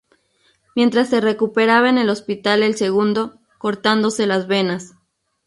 [0.75, 4.93] Mientras se recuperaba en el hospital el segundo, cortándose las venas.